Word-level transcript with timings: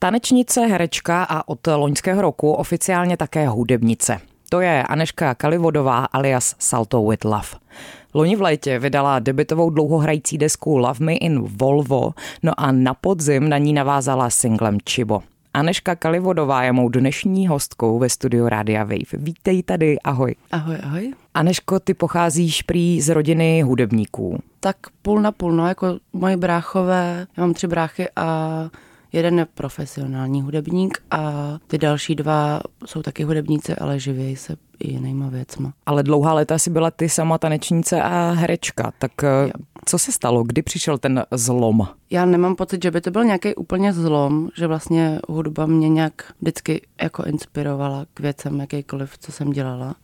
Tanečnice, 0.00 0.60
herečka 0.60 1.24
a 1.24 1.48
od 1.48 1.66
loňského 1.66 2.22
roku 2.22 2.52
oficiálně 2.52 3.16
také 3.16 3.48
hudebnice. 3.48 4.20
To 4.48 4.60
je 4.60 4.82
Aneška 4.82 5.34
Kalivodová 5.34 6.04
alias 6.04 6.54
Salto 6.58 7.06
with 7.08 7.24
Love. 7.24 7.48
Loni 8.14 8.36
v 8.36 8.42
létě 8.42 8.78
vydala 8.78 9.18
debitovou 9.18 9.70
dlouhohrající 9.70 10.38
desku 10.38 10.78
Love 10.78 11.04
Me 11.04 11.12
in 11.12 11.40
Volvo, 11.40 12.10
no 12.42 12.52
a 12.56 12.72
na 12.72 12.94
podzim 12.94 13.48
na 13.48 13.58
ní 13.58 13.72
navázala 13.72 14.30
singlem 14.30 14.78
Chibo. 14.90 15.22
Aneška 15.54 15.96
Kalivodová 15.96 16.62
je 16.62 16.72
mou 16.72 16.88
dnešní 16.88 17.48
hostkou 17.48 17.98
ve 17.98 18.08
studiu 18.08 18.48
Rádia 18.48 18.84
Wave. 18.84 19.12
Vítej 19.12 19.62
tady, 19.62 19.98
ahoj. 20.00 20.34
Ahoj, 20.52 20.76
ahoj. 20.82 21.12
Aneško, 21.34 21.80
ty 21.80 21.94
pocházíš 21.94 22.62
prý 22.62 23.00
z 23.00 23.08
rodiny 23.08 23.62
hudebníků. 23.62 24.38
Tak 24.60 24.76
půl 25.02 25.20
na 25.20 25.32
půl, 25.32 25.52
no, 25.52 25.68
jako 25.68 25.98
moji 26.12 26.36
bráchové, 26.36 27.26
já 27.36 27.40
mám 27.40 27.54
tři 27.54 27.66
bráchy 27.66 28.08
a 28.16 28.68
jeden 29.12 29.38
je 29.38 29.46
profesionální 29.54 30.42
hudebník 30.42 30.98
a 31.10 31.32
ty 31.66 31.78
další 31.78 32.14
dva 32.14 32.60
jsou 32.86 33.02
taky 33.02 33.24
hudebníci, 33.24 33.74
ale 33.74 33.98
živějí 33.98 34.36
se 34.36 34.56
i 34.80 34.92
jinýma 34.92 35.28
věcma. 35.28 35.72
Ale 35.86 36.02
dlouhá 36.02 36.32
léta 36.34 36.58
si 36.58 36.70
byla 36.70 36.90
ty 36.90 37.08
sama 37.08 37.38
tanečnice 37.38 38.02
a 38.02 38.30
herečka, 38.30 38.92
tak 38.98 39.12
jo. 39.22 39.28
Eh, 39.28 39.52
co 39.84 39.98
se 39.98 40.12
stalo? 40.12 40.44
Kdy 40.44 40.62
přišel 40.62 40.98
ten 40.98 41.24
zlom? 41.30 41.88
Já 42.10 42.24
nemám 42.24 42.56
pocit, 42.56 42.82
že 42.82 42.90
by 42.90 43.00
to 43.00 43.10
byl 43.10 43.24
nějaký 43.24 43.54
úplně 43.54 43.92
zlom, 43.92 44.48
že 44.56 44.66
vlastně 44.66 45.20
hudba 45.28 45.66
mě 45.66 45.88
nějak 45.88 46.12
vždycky 46.40 46.86
jako 47.02 47.24
inspirovala 47.24 48.06
k 48.14 48.20
věcem 48.20 48.60
jakýkoliv, 48.60 49.18
co 49.18 49.32
jsem 49.32 49.50
dělala 49.50 49.94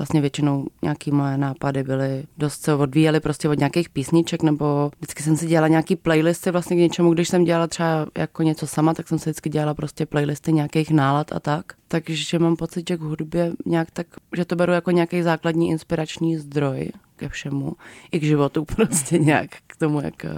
vlastně 0.00 0.20
většinou 0.20 0.66
nějaký 0.82 1.10
moje 1.10 1.38
nápady 1.38 1.82
byly 1.82 2.24
dost 2.38 2.62
se 2.62 2.74
odvíjely 2.74 3.20
prostě 3.20 3.48
od 3.48 3.58
nějakých 3.58 3.88
písniček, 3.88 4.42
nebo 4.42 4.90
vždycky 4.96 5.22
jsem 5.22 5.36
si 5.36 5.46
dělala 5.46 5.68
nějaký 5.68 5.96
playlisty 5.96 6.50
vlastně 6.50 6.76
k 6.76 6.78
něčemu, 6.78 7.14
když 7.14 7.28
jsem 7.28 7.44
dělala 7.44 7.66
třeba 7.66 8.06
jako 8.18 8.42
něco 8.42 8.66
sama, 8.66 8.94
tak 8.94 9.08
jsem 9.08 9.18
si 9.18 9.30
vždycky 9.30 9.48
dělala 9.50 9.74
prostě 9.74 10.06
playlisty 10.06 10.52
nějakých 10.52 10.90
nálad 10.90 11.32
a 11.32 11.40
tak. 11.40 11.64
Takže 11.88 12.38
mám 12.38 12.56
pocit, 12.56 12.88
že 12.88 12.96
k 12.96 13.00
hudbě 13.00 13.52
nějak 13.66 13.90
tak, 13.90 14.06
že 14.36 14.44
to 14.44 14.56
beru 14.56 14.72
jako 14.72 14.90
nějaký 14.90 15.22
základní 15.22 15.70
inspirační 15.70 16.36
zdroj 16.36 16.90
ke 17.16 17.28
všemu, 17.28 17.72
i 18.12 18.20
k 18.20 18.22
životu 18.22 18.64
prostě 18.76 19.18
nějak, 19.18 19.50
k 19.66 19.76
tomu, 19.76 20.00
jak 20.00 20.24
eh, 20.24 20.30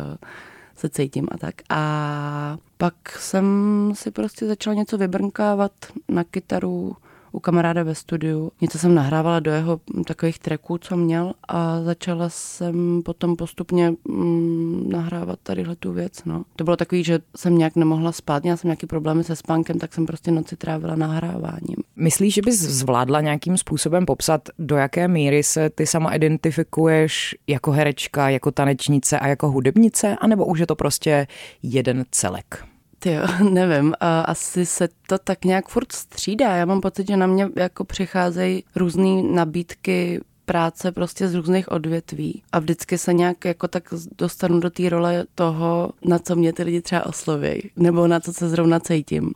se 0.77 0.89
cítím 0.89 1.29
a 1.31 1.39
tak. 1.39 1.55
A 1.69 2.59
pak 2.77 2.95
jsem 3.19 3.47
si 3.95 4.11
prostě 4.11 4.47
začala 4.47 4.75
něco 4.75 4.99
vybrnkávat 4.99 5.73
na 6.09 6.25
kytaru, 6.25 6.97
u 7.33 7.41
kamaráda 7.41 7.83
ve 7.83 7.95
studiu. 7.95 8.53
Něco 8.61 8.79
jsem 8.79 8.95
nahrávala 8.95 9.41
do 9.41 9.51
jeho 9.51 9.81
takových 10.07 10.39
tracků, 10.39 10.79
co 10.79 10.97
měl 10.97 11.33
a 11.49 11.83
začala 11.83 12.29
jsem 12.29 13.03
potom 13.05 13.37
postupně 13.37 13.95
mm, 14.09 14.89
nahrávat 14.93 15.39
tadyhle 15.43 15.77
tu 15.77 15.93
věc. 15.93 16.25
No. 16.25 16.45
To 16.57 16.65
bylo 16.65 16.77
takový, 16.77 17.05
že 17.05 17.19
jsem 17.37 17.59
nějak 17.59 17.77
nemohla 17.77 18.13
spát, 18.13 18.43
měla 18.43 18.57
jsem 18.57 18.69
nějaký 18.69 18.87
problémy 18.87 19.25
se 19.25 19.37
spánkem, 19.37 19.79
tak 19.79 19.95
jsem 19.95 20.07
prostě 20.07 20.31
noci 20.31 20.57
trávila 20.57 20.97
nahráváním. 20.97 21.77
Myslíš, 21.97 22.35
že 22.35 22.43
bys 22.43 22.61
zvládla 22.61 23.21
nějakým 23.21 23.57
způsobem 23.57 24.07
popsat, 24.07 24.49
do 24.59 24.77
jaké 24.77 25.09
míry 25.09 25.43
se 25.43 25.71
ty 25.71 25.87
sama 25.87 26.15
identifikuješ 26.15 27.37
jako 27.47 27.71
herečka, 27.71 28.29
jako 28.29 28.51
tanečnice 28.51 29.19
a 29.19 29.27
jako 29.27 29.51
hudebnice, 29.51 30.17
anebo 30.21 30.47
už 30.47 30.59
je 30.59 30.67
to 30.67 30.77
prostě 30.77 31.27
jeden 31.63 32.05
celek? 32.11 32.72
Ty 33.03 33.13
jo, 33.13 33.23
nevím, 33.51 33.95
asi 34.25 34.67
se 34.67 34.89
to 35.07 35.19
tak 35.19 35.45
nějak 35.45 35.69
furt 35.69 35.93
střídá. 35.93 36.57
Já 36.57 36.65
mám 36.65 36.81
pocit, 36.81 37.09
že 37.09 37.17
na 37.17 37.27
mě 37.27 37.49
jako 37.57 37.85
přicházejí 37.85 38.65
různé 38.77 39.23
nabídky 39.23 40.21
práce 40.45 40.93
prostě 40.93 41.29
z 41.29 41.35
různých 41.35 41.73
odvětví 41.73 42.43
a 42.53 42.59
vždycky 42.59 42.99
se 42.99 43.13
nějak 43.13 43.45
jako 43.45 43.69
tak 43.69 43.95
dostanu 44.19 44.61
do 44.61 44.71
té 44.71 44.89
role 44.89 45.25
toho, 45.35 45.93
na 46.05 46.19
co 46.19 46.37
mě 46.37 46.53
ty 46.53 46.63
lidi 46.63 46.81
třeba 46.83 47.07
osloví, 47.07 47.71
nebo 47.77 48.07
na 48.07 48.21
co 48.21 48.33
se 48.33 48.49
zrovna 48.49 48.81
cítím. 48.81 49.33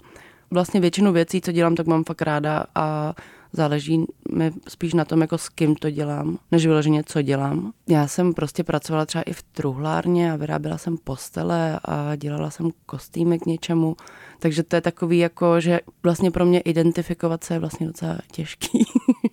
Vlastně 0.50 0.81
většinu 0.81 1.12
věcí, 1.12 1.41
co 1.41 1.53
dělám, 1.53 1.75
tak 1.75 1.87
mám 1.87 2.05
fakt 2.05 2.22
ráda 2.22 2.64
a 2.75 3.14
záleží 3.57 4.05
mi 4.33 4.53
spíš 4.69 4.95
na 4.95 5.05
tom, 5.05 5.21
jako 5.21 5.39
s 5.39 5.49
kým 5.49 5.75
to 5.75 5.91
dělám, 5.91 6.39
než 6.53 6.67
vyloženě, 6.67 7.03
co 7.07 7.23
dělám. 7.23 7.72
Já 7.89 8.06
jsem 8.06 8.34
prostě 8.34 8.65
pracovala 8.65 9.06
třeba 9.06 9.22
i 9.22 9.33
v 9.33 9.43
truhlárně 9.43 10.33
a 10.33 10.37
vyráběla 10.37 10.78
jsem 10.78 10.99
postele 11.05 11.81
a 11.84 12.17
dělala 12.17 12.50
jsem 12.50 12.71
kostýmy 12.87 13.39
k 13.39 13.47
něčemu, 13.47 13.97
takže 14.39 14.62
to 14.62 14.77
je 14.77 14.81
takový 14.81 15.19
jako, 15.19 15.61
že 15.61 15.81
vlastně 16.03 16.31
pro 16.31 16.47
mě 16.47 16.61
identifikovat 16.61 17.44
se 17.44 17.55
je 17.55 17.59
vlastně 17.59 17.87
docela 17.87 18.19
těžký. 18.33 18.84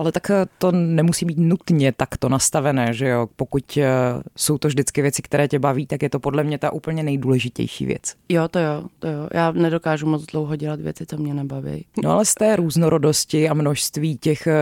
Ale 0.00 0.12
tak 0.12 0.30
eh, 0.30 0.46
to 0.58 0.72
nemusí 0.72 1.24
být 1.24 1.38
nutně 1.38 1.92
takto 1.92 2.28
nastavené, 2.28 2.94
že 2.94 3.08
jo? 3.08 3.28
Pokud 3.36 3.76
eh, 3.76 3.88
jsou 4.36 4.58
to 4.58 4.68
vždycky 4.68 5.02
věci, 5.02 5.22
které 5.22 5.48
tě 5.48 5.58
baví, 5.58 5.86
tak 5.86 6.02
je 6.02 6.10
to 6.10 6.20
podle 6.20 6.44
mě 6.44 6.58
ta 6.58 6.72
úplně 6.72 7.02
nejdůležitější 7.02 7.86
věc. 7.86 8.14
Jo, 8.28 8.48
to 8.48 8.58
jo, 8.58 8.84
to 8.98 9.08
jo. 9.08 9.28
Já 9.34 9.52
nedokážu 9.52 10.06
moc 10.06 10.26
dlouho 10.26 10.56
dělat 10.56 10.80
věci, 10.80 11.06
co 11.06 11.16
mě 11.16 11.34
nebaví. 11.34 11.84
No 12.04 12.10
ale 12.10 12.24
z 12.24 12.34
té 12.34 12.56
různorodosti 12.56 13.48
a 13.48 13.54
množství 13.54 14.18
těch 14.18 14.46
eh, 14.46 14.54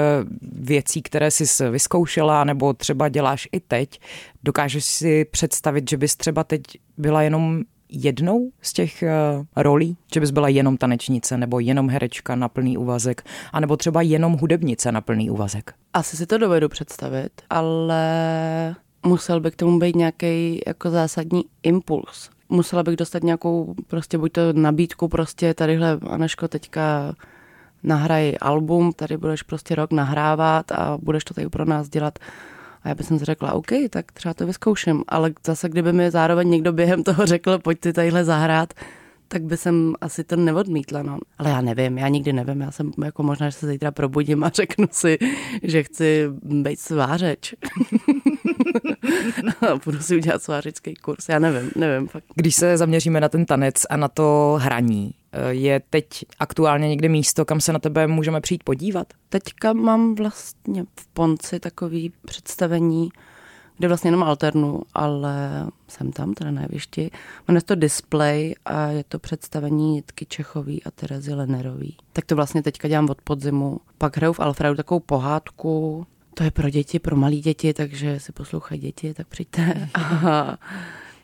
věcí, 0.53 1.03
které 1.03 1.31
jsi 1.31 1.70
vyzkoušela 1.70 2.44
nebo 2.44 2.72
třeba 2.72 3.09
děláš 3.09 3.49
i 3.53 3.60
teď, 3.60 4.00
dokážeš 4.43 4.84
si 4.84 5.25
představit, 5.25 5.91
že 5.91 5.97
bys 5.97 6.16
třeba 6.16 6.44
teď 6.44 6.62
byla 6.97 7.22
jenom 7.22 7.62
jednou 7.88 8.50
z 8.62 8.72
těch 8.72 9.04
uh, 9.38 9.44
rolí, 9.56 9.97
že 10.15 10.21
bys 10.21 10.31
byla 10.31 10.49
jenom 10.49 10.76
tanečnice 10.76 11.38
nebo 11.38 11.60
jenom 11.60 11.91
herečka 11.91 12.37
na 12.37 12.49
plný 12.49 12.78
úvazek, 12.78 13.25
anebo 13.53 13.76
třeba 13.76 14.03
jenom 14.03 14.32
hudebnice 14.32 14.93
na 14.93 15.00
plný 15.00 15.31
úvazek? 15.31 15.75
Asi 15.93 16.16
si 16.16 16.26
to 16.26 16.38
dovedu 16.38 16.69
představit, 16.69 17.32
ale 17.50 18.04
musel 19.06 19.41
by 19.41 19.50
k 19.50 19.56
tomu 19.56 19.78
být 19.78 19.97
nějaký 19.97 20.60
jako 20.66 20.91
zásadní 20.91 21.44
impuls. 21.62 22.31
Musela 22.49 22.82
bych 22.82 22.97
dostat 22.97 23.22
nějakou 23.22 23.75
prostě 23.87 24.19
buď 24.19 24.32
to 24.32 24.53
nabídku 24.53 25.09
prostě 25.09 25.55
tadyhle 25.55 25.99
Aneško 26.10 26.49
teďka 26.49 27.15
nahraj 27.82 28.34
album, 28.41 28.93
tady 28.93 29.16
budeš 29.16 29.43
prostě 29.43 29.75
rok 29.75 29.93
nahrávat 29.93 30.72
a 30.72 30.99
budeš 31.03 31.25
to 31.25 31.34
tady 31.34 31.49
pro 31.49 31.65
nás 31.65 31.88
dělat 31.88 32.19
a 32.82 32.88
já 32.88 32.94
bych 32.94 33.06
si 33.06 33.18
řekla, 33.18 33.52
OK, 33.52 33.68
tak 33.90 34.12
třeba 34.12 34.34
to 34.34 34.46
vyzkouším. 34.46 35.04
Ale 35.08 35.32
zase, 35.46 35.68
kdyby 35.68 35.92
mi 35.92 36.10
zároveň 36.10 36.50
někdo 36.50 36.72
během 36.72 37.02
toho 37.02 37.26
řekl, 37.26 37.58
pojď 37.58 37.78
si 37.82 37.92
tadyhle 37.92 38.24
zahrát, 38.24 38.74
tak 39.28 39.42
by 39.42 39.56
jsem 39.56 39.94
asi 40.00 40.24
to 40.24 40.36
neodmítla, 40.36 41.02
no. 41.02 41.18
Ale 41.38 41.50
já 41.50 41.60
nevím, 41.60 41.98
já 41.98 42.08
nikdy 42.08 42.32
nevím, 42.32 42.60
já 42.60 42.70
jsem 42.70 42.90
jako 43.04 43.22
možná, 43.22 43.50
že 43.50 43.56
se 43.56 43.66
zítra 43.66 43.90
probudím 43.90 44.44
a 44.44 44.48
řeknu 44.54 44.86
si, 44.90 45.18
že 45.62 45.82
chci 45.82 46.24
být 46.42 46.80
svářeč. 46.80 47.54
a 49.70 49.76
budu 49.84 49.98
si 49.98 50.16
udělat 50.16 50.42
svářický 50.42 50.94
kurz, 50.94 51.28
já 51.28 51.38
nevím, 51.38 51.70
nevím. 51.76 52.08
Fakt. 52.08 52.24
Když 52.34 52.54
se 52.54 52.76
zaměříme 52.76 53.20
na 53.20 53.28
ten 53.28 53.46
tanec 53.46 53.74
a 53.90 53.96
na 53.96 54.08
to 54.08 54.58
hraní, 54.60 55.14
je 55.48 55.80
teď 55.90 56.06
aktuálně 56.38 56.88
někde 56.88 57.08
místo, 57.08 57.44
kam 57.44 57.60
se 57.60 57.72
na 57.72 57.78
tebe 57.78 58.06
můžeme 58.06 58.40
přijít 58.40 58.64
podívat? 58.64 59.06
Teďka 59.28 59.72
mám 59.72 60.14
vlastně 60.14 60.84
v 61.00 61.06
Ponci 61.06 61.60
takový 61.60 62.12
představení, 62.24 63.08
kde 63.78 63.88
vlastně 63.88 64.08
jenom 64.08 64.22
alternu, 64.22 64.82
ale 64.94 65.66
jsem 65.88 66.12
tam, 66.12 66.34
teda 66.34 66.50
na 66.50 66.62
jevišti. 66.62 67.10
Jmenuje 67.48 67.62
to 67.62 67.74
Display 67.74 68.54
a 68.64 68.86
je 68.86 69.04
to 69.04 69.18
představení 69.18 69.96
Jitky 69.96 70.26
Čechový 70.26 70.84
a 70.84 70.90
Terezy 70.90 71.34
Lenerový. 71.34 71.96
Tak 72.12 72.24
to 72.24 72.36
vlastně 72.36 72.62
teďka 72.62 72.88
dělám 72.88 73.10
od 73.10 73.22
podzimu. 73.22 73.80
Pak 73.98 74.16
hraju 74.16 74.32
v 74.32 74.40
Alfredu 74.40 74.74
takovou 74.74 75.00
pohádku, 75.00 76.06
to 76.34 76.44
je 76.44 76.50
pro 76.50 76.70
děti, 76.70 76.98
pro 76.98 77.16
malé 77.16 77.36
děti, 77.36 77.74
takže 77.74 78.20
si 78.20 78.32
poslouchají 78.32 78.80
děti, 78.80 79.14
tak 79.14 79.26
přijďte. 79.26 79.88
A 79.94 80.58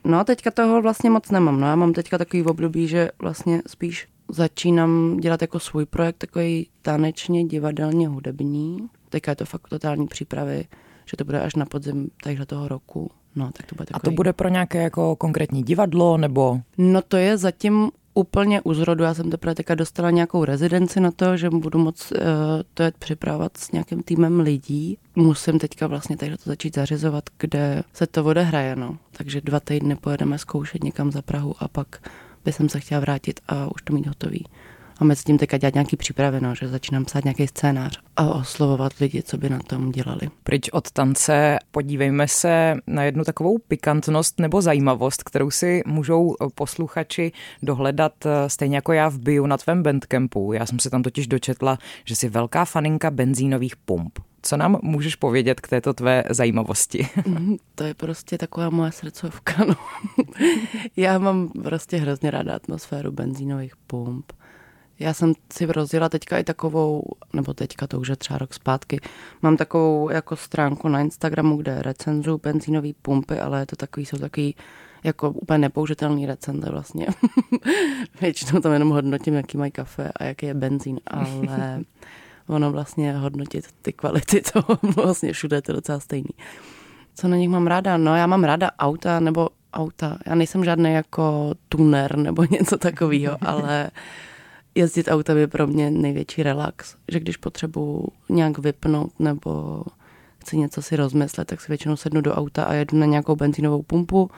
No, 0.04 0.24
teďka 0.24 0.50
toho 0.50 0.82
vlastně 0.82 1.10
moc 1.10 1.30
nemám. 1.30 1.60
No, 1.60 1.66
já 1.66 1.76
mám 1.76 1.92
teďka 1.92 2.18
takový 2.18 2.42
období, 2.42 2.88
že 2.88 3.10
vlastně 3.18 3.62
spíš 3.66 4.08
začínám 4.28 5.16
dělat 5.16 5.42
jako 5.42 5.60
svůj 5.60 5.86
projekt, 5.86 6.16
takový 6.16 6.68
tanečně, 6.82 7.44
divadelně 7.44 8.08
hudební. 8.08 8.88
Teďka 9.08 9.30
je 9.30 9.36
to 9.36 9.44
fakt 9.44 9.68
totální 9.68 10.06
přípravy, 10.06 10.64
že 11.06 11.16
to 11.16 11.24
bude 11.24 11.40
až 11.40 11.54
na 11.54 11.66
podzim 11.66 12.08
tadyhle 12.22 12.46
toho 12.46 12.68
roku. 12.68 13.10
No, 13.36 13.50
tak 13.52 13.66
to 13.66 13.74
bude 13.74 13.86
takový... 13.86 14.00
A 14.02 14.10
to 14.10 14.10
bude 14.10 14.32
pro 14.32 14.48
nějaké 14.48 14.82
jako 14.82 15.16
konkrétní 15.16 15.62
divadlo, 15.62 16.18
nebo? 16.18 16.60
No 16.78 17.02
to 17.02 17.16
je 17.16 17.36
zatím 17.36 17.90
úplně 18.14 18.60
u 18.60 18.74
zrodu. 18.74 19.04
Já 19.04 19.14
jsem 19.14 19.30
teprve 19.30 19.54
teďka 19.54 19.74
dostala 19.74 20.10
nějakou 20.10 20.44
rezidenci 20.44 21.00
na 21.00 21.10
to, 21.10 21.36
že 21.36 21.50
budu 21.50 21.78
moc 21.78 22.12
uh, 22.12 22.18
to 22.74 22.82
je 22.82 22.92
připravovat 22.98 23.56
s 23.56 23.72
nějakým 23.72 24.02
týmem 24.02 24.40
lidí. 24.40 24.98
Musím 25.16 25.58
teďka 25.58 25.86
vlastně 25.86 26.16
tady 26.16 26.36
to 26.36 26.42
začít 26.44 26.74
zařizovat, 26.74 27.24
kde 27.38 27.82
se 27.92 28.06
to 28.06 28.24
odehraje. 28.24 28.76
No. 28.76 28.98
Takže 29.12 29.40
dva 29.40 29.60
týdny 29.60 29.96
pojedeme 29.96 30.38
zkoušet 30.38 30.84
někam 30.84 31.12
za 31.12 31.22
Prahu 31.22 31.54
a 31.58 31.68
pak 31.68 32.10
by 32.44 32.52
jsem 32.52 32.68
se 32.68 32.80
chtěla 32.80 33.00
vrátit 33.00 33.40
a 33.48 33.66
už 33.74 33.82
to 33.82 33.92
mít 33.92 34.06
hotový 34.06 34.46
a 34.98 35.04
mezi 35.04 35.22
tím 35.22 35.38
teďka 35.38 35.58
dělat 35.58 35.74
nějaký 35.74 35.96
přípravy, 35.96 36.40
no, 36.40 36.54
že 36.54 36.68
začínám 36.68 37.04
psát 37.04 37.24
nějaký 37.24 37.46
scénář 37.46 37.98
a 38.16 38.34
oslovovat 38.34 38.92
lidi, 39.00 39.22
co 39.22 39.36
by 39.36 39.50
na 39.50 39.58
tom 39.58 39.92
dělali. 39.92 40.30
Pryč 40.42 40.68
od 40.72 40.90
tance 40.90 41.58
podívejme 41.70 42.28
se 42.28 42.76
na 42.86 43.04
jednu 43.04 43.24
takovou 43.24 43.58
pikantnost 43.58 44.40
nebo 44.40 44.62
zajímavost, 44.62 45.22
kterou 45.22 45.50
si 45.50 45.82
můžou 45.86 46.36
posluchači 46.54 47.32
dohledat 47.62 48.26
eh, 48.26 48.50
stejně 48.50 48.76
jako 48.76 48.92
já 48.92 49.08
v 49.08 49.18
bio 49.18 49.46
na 49.46 49.56
tvém 49.56 49.82
bandcampu. 49.82 50.52
Já 50.52 50.66
jsem 50.66 50.78
se 50.78 50.90
tam 50.90 51.02
totiž 51.02 51.26
dočetla, 51.26 51.78
že 52.04 52.16
jsi 52.16 52.28
velká 52.28 52.64
faninka 52.64 53.10
benzínových 53.10 53.76
pump. 53.76 54.18
Co 54.42 54.56
nám 54.56 54.78
můžeš 54.82 55.16
povědět 55.16 55.60
k 55.60 55.68
této 55.68 55.94
tvé 55.94 56.24
zajímavosti? 56.30 57.08
Mhm, 57.26 57.56
to 57.74 57.84
je 57.84 57.94
prostě 57.94 58.38
taková 58.38 58.70
moje 58.70 58.92
srdcovka. 58.92 59.64
No. 59.64 59.74
Já 60.96 61.18
mám 61.18 61.48
prostě 61.48 61.96
hrozně 61.96 62.30
ráda 62.30 62.54
atmosféru 62.56 63.12
benzínových 63.12 63.76
pump. 63.76 64.32
Já 64.98 65.14
jsem 65.14 65.32
si 65.52 65.66
rozjela 65.66 66.08
teďka 66.08 66.38
i 66.38 66.44
takovou, 66.44 67.02
nebo 67.32 67.54
teďka 67.54 67.86
to 67.86 68.00
už 68.00 68.08
je 68.08 68.16
třeba 68.16 68.38
rok 68.38 68.54
zpátky, 68.54 69.00
mám 69.42 69.56
takovou 69.56 70.10
jako 70.10 70.36
stránku 70.36 70.88
na 70.88 71.00
Instagramu, 71.00 71.56
kde 71.56 71.82
recenzuju 71.82 72.40
benzínové 72.42 72.88
pumpy, 73.02 73.40
ale 73.40 73.60
je 73.60 73.66
to 73.66 73.76
takový, 73.76 74.06
jsou 74.06 74.18
takový 74.18 74.54
jako 75.04 75.30
úplně 75.30 75.58
nepoužitelný 75.58 76.26
recenze 76.26 76.70
vlastně. 76.70 77.06
Většinou 78.20 78.60
tam 78.60 78.72
jenom 78.72 78.90
hodnotím, 78.90 79.34
jaký 79.34 79.58
mají 79.58 79.72
kafe 79.72 80.12
a 80.16 80.24
jaký 80.24 80.46
je 80.46 80.54
benzín, 80.54 81.00
ale 81.06 81.84
ono 82.46 82.72
vlastně 82.72 83.12
hodnotit 83.12 83.64
ty 83.82 83.92
kvality 83.92 84.42
toho 84.52 84.78
vlastně 85.02 85.32
všude 85.32 85.56
je 85.56 85.62
to 85.62 85.72
docela 85.72 86.00
stejný. 86.00 86.30
Co 87.14 87.28
na 87.28 87.36
nich 87.36 87.48
mám 87.48 87.66
ráda? 87.66 87.96
No 87.96 88.16
já 88.16 88.26
mám 88.26 88.44
ráda 88.44 88.70
auta 88.78 89.20
nebo 89.20 89.48
auta. 89.72 90.18
Já 90.26 90.34
nejsem 90.34 90.64
žádný 90.64 90.92
jako 90.92 91.54
tuner 91.68 92.16
nebo 92.16 92.44
něco 92.50 92.78
takového, 92.78 93.38
ale 93.40 93.90
jezdit 94.74 95.08
autem 95.08 95.38
je 95.38 95.48
pro 95.48 95.66
mě 95.66 95.90
největší 95.90 96.42
relax, 96.42 96.96
že 97.08 97.20
když 97.20 97.36
potřebuji 97.36 98.08
nějak 98.28 98.58
vypnout 98.58 99.20
nebo 99.20 99.82
chci 100.38 100.56
něco 100.56 100.82
si 100.82 100.96
rozmyslet, 100.96 101.48
tak 101.48 101.60
si 101.60 101.68
většinou 101.68 101.96
sednu 101.96 102.20
do 102.20 102.34
auta 102.34 102.64
a 102.64 102.74
jedu 102.74 102.98
na 102.98 103.06
nějakou 103.06 103.36
benzínovou 103.36 103.82
pumpu, 103.82 104.30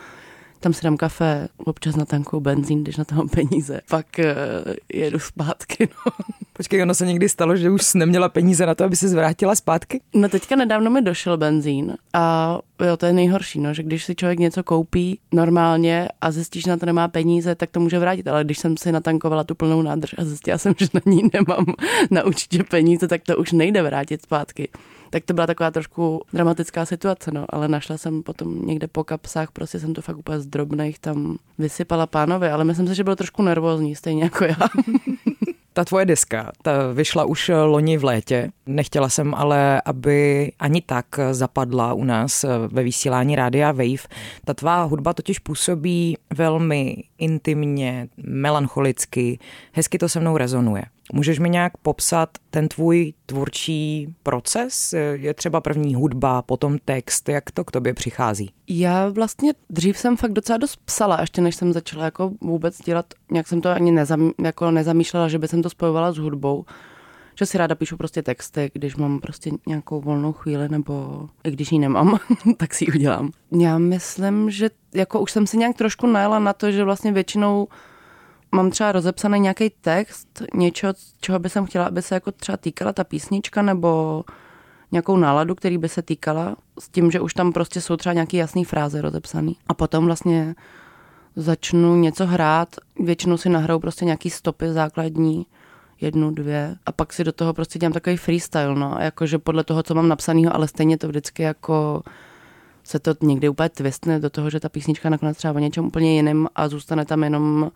tam 0.61 0.73
si 0.73 0.83
dám 0.83 0.97
kafe, 0.97 1.49
občas 1.59 1.97
na 1.97 2.05
tankou 2.05 2.41
benzín, 2.41 2.83
když 2.83 2.97
na 2.97 3.05
to 3.05 3.15
mám 3.15 3.29
peníze. 3.29 3.81
Pak 3.91 4.07
uh, 4.19 4.75
jedu 4.93 5.19
zpátky. 5.19 5.89
No. 6.07 6.13
Počkej, 6.57 6.83
ono 6.83 6.95
se 6.95 7.07
někdy 7.07 7.29
stalo, 7.29 7.57
že 7.57 7.71
už 7.71 7.95
neměla 7.95 8.29
peníze 8.29 8.67
na 8.67 8.75
to, 8.75 8.85
aby 8.85 8.97
se 8.97 9.09
zvrátila 9.09 9.55
zpátky? 9.55 10.01
No 10.15 10.29
teďka 10.29 10.57
nedávno 10.57 10.91
mi 10.91 11.03
došel 11.03 11.37
benzín 11.37 11.95
a 12.13 12.59
jo, 12.87 12.97
to 12.97 13.07
je 13.07 13.13
nejhorší, 13.13 13.61
no, 13.61 13.75
že 13.75 13.83
když 13.83 14.05
si 14.05 14.15
člověk 14.15 14.39
něco 14.39 14.65
koupí 14.65 15.19
normálně 15.33 16.09
a 16.21 16.31
zjistíš, 16.31 16.65
že 16.65 16.71
na 16.71 16.77
to 16.77 16.87
nemá 16.87 17.09
peníze, 17.09 17.55
tak 17.55 17.71
to 17.71 17.81
může 17.81 17.99
vrátit. 17.99 18.29
Ale 18.29 18.45
když 18.45 18.59
jsem 18.59 18.77
si 18.77 18.93
natankovala 18.93 19.45
tu 19.45 19.55
plnou 19.55 19.83
nádrž 19.83 20.15
a 20.19 20.25
zjistila 20.25 20.59
jsem, 20.59 20.75
že 20.79 20.87
na 20.95 21.01
ní 21.07 21.23
nemám 21.33 21.67
na 22.11 22.25
určitě 22.25 22.65
peníze, 22.65 23.09
tak 23.09 23.23
to 23.23 23.37
už 23.37 23.53
nejde 23.53 23.83
vrátit 23.83 24.23
zpátky 24.23 24.69
tak 25.11 25.25
to 25.25 25.35
byla 25.35 25.47
taková 25.47 25.71
trošku 25.71 26.23
dramatická 26.33 26.85
situace, 26.85 27.31
no, 27.31 27.45
ale 27.49 27.69
našla 27.69 27.99
jsem 27.99 28.23
potom 28.23 28.67
někde 28.67 28.89
po 28.89 29.05
kapsách, 29.05 29.51
prostě 29.51 29.81
jsem 29.81 29.95
to 29.95 30.03
fakt 30.03 30.19
úplně 30.19 30.41
z 30.41 30.47
drobných 30.47 30.99
tam 30.99 31.37
vysypala 31.59 32.07
pánovi, 32.07 32.49
ale 32.49 32.65
myslím 32.65 32.89
si, 32.89 32.95
že 32.95 33.05
byl 33.05 33.17
trošku 33.17 33.43
nervózní, 33.43 33.95
stejně 33.95 34.23
jako 34.23 34.45
já. 34.45 34.57
Ta 35.77 35.85
tvoje 35.85 36.05
deska, 36.07 36.53
ta 36.63 36.73
vyšla 36.93 37.25
už 37.25 37.51
loni 37.65 37.99
v 37.99 38.05
létě. 38.05 38.51
Nechtěla 38.67 39.09
jsem 39.09 39.35
ale, 39.35 39.83
aby 39.85 40.53
ani 40.59 40.83
tak 40.83 41.07
zapadla 41.33 41.93
u 41.93 42.05
nás 42.05 42.45
ve 42.69 42.83
vysílání 42.83 43.37
Rádia 43.37 43.73
Wave. 43.73 44.09
Ta 44.45 44.55
tvá 44.55 44.83
hudba 44.83 45.13
totiž 45.13 45.39
působí 45.39 46.17
velmi 46.35 47.05
intimně, 47.19 48.09
melancholicky, 48.17 49.39
hezky 49.73 49.99
to 49.99 50.09
se 50.09 50.21
mnou 50.21 50.37
rezonuje. 50.37 50.83
Můžeš 51.13 51.39
mi 51.39 51.51
nějak 51.51 51.77
popsat 51.77 52.29
ten 52.51 52.69
tvůj 52.69 53.13
tvůrčí 53.27 54.15
proces? 54.23 54.95
Je 55.13 55.35
třeba 55.35 55.61
první 55.61 55.95
hudba, 55.95 56.43
potom 56.43 56.79
text, 56.85 57.29
jak 57.29 57.51
to 57.51 57.65
k 57.65 57.71
tobě 57.71 57.95
přichází? 57.95 58.51
Já 58.69 59.09
vlastně 59.09 59.53
dřív 59.71 59.99
jsem 59.99 60.17
fakt 60.17 60.33
docela 60.33 60.57
dost 60.57 60.77
psala, 60.85 61.21
ještě 61.21 61.41
než 61.41 61.57
jsem 61.57 61.73
začala 61.73 62.05
jako 62.05 62.33
vůbec 62.41 62.79
dělat, 62.79 63.07
nějak 63.31 63.49
jsem 63.49 63.61
to 63.61 63.69
ani 63.69 63.93
nezam, 63.93 64.33
jako 64.45 64.71
nezamýšlela, 64.71 65.29
že 65.29 65.39
by 65.39 65.49
jsem 65.49 65.63
to 65.63 65.71
spojovala 65.71 66.13
s 66.13 66.17
hudbou, 66.17 66.65
že 67.39 67.47
si 67.47 67.59
ráda 67.59 67.75
píšu 67.75 67.97
prostě 67.97 68.23
texty, 68.23 68.71
když 68.75 68.97
mám 68.97 69.21
prostě 69.21 69.51
nějakou 69.67 70.01
volnou 70.01 70.33
chvíli, 70.33 70.69
nebo 70.69 71.27
i 71.45 71.51
když 71.51 71.73
ji 71.73 71.79
nemám, 71.79 72.19
tak 72.57 72.75
si 72.75 72.85
ji 72.85 72.93
udělám. 72.93 73.31
Já 73.61 73.79
myslím, 73.79 74.51
že 74.51 74.71
jako 74.95 75.21
už 75.21 75.33
jsem 75.33 75.47
si 75.47 75.57
nějak 75.57 75.77
trošku 75.77 76.07
najela 76.07 76.39
na 76.39 76.53
to, 76.53 76.71
že 76.71 76.85
vlastně 76.85 77.13
většinou 77.13 77.69
mám 78.53 78.71
třeba 78.71 78.93
rozepsaný 78.93 79.41
nějaký 79.41 79.71
text, 79.81 80.43
něco, 80.55 80.89
čeho 81.21 81.39
by 81.39 81.51
jsem 81.51 81.67
chtěla, 81.67 81.85
aby 81.85 82.03
se 82.03 82.15
jako 82.15 82.33
třeba 82.33 82.57
týkala 82.57 82.93
ta 82.93 83.05
písnička, 83.05 83.63
nebo 83.63 84.25
nějakou 84.93 85.17
náladu, 85.17 85.55
který 85.55 85.79
by 85.79 85.89
se 85.89 86.03
týkala, 86.03 86.57
s 86.79 86.89
tím, 86.89 87.11
že 87.11 87.21
už 87.21 87.35
tam 87.35 87.53
prostě 87.53 87.81
jsou 87.81 87.97
třeba 87.97 88.13
nějaké 88.13 88.37
jasné 88.37 88.65
fráze 88.65 89.03
rozepsané. 89.03 89.53
A 89.69 89.75
potom 89.75 90.07
vlastně 90.07 90.55
začnu 91.37 91.97
něco 91.97 92.27
hrát, 92.27 92.69
většinou 93.01 93.37
si 93.37 93.49
nahraju 93.49 93.81
prostě 93.81 94.05
nějaký 94.05 94.31
stopy 94.31 94.73
základní, 94.73 95.47
jednu, 96.01 96.31
dvě 96.31 96.77
a 96.87 96.93
pak 96.93 97.13
si 97.13 97.25
do 97.25 97.33
toho 97.33 97.55
prostě 97.55 97.79
dělám 97.79 97.93
takový 97.93 98.17
freestyle, 98.17 98.75
no, 98.75 98.97
jakože 99.01 99.39
podle 99.39 99.65
toho, 99.65 99.83
co 99.83 99.95
mám 99.95 100.09
napsanýho, 100.09 100.55
ale 100.55 100.69
stejně 100.69 100.99
to 100.99 101.09
vždycky 101.09 101.43
jako 101.43 102.03
se 102.85 102.99
to 102.99 103.15
někdy 103.23 103.49
úplně 103.49 103.69
twistne 103.69 104.21
do 104.21 104.31
toho, 104.31 104.51
že 104.51 104.61
ta 104.61 104.69
písnička 104.69 105.11
nakonec 105.11 105.37
třeba 105.37 105.55
o 105.55 105.59
něčem 105.59 105.87
úplně 105.87 106.17
jiném 106.17 106.47
a 106.55 106.69
zůstane 106.69 107.05
tam 107.05 107.25
jenom 107.25 107.71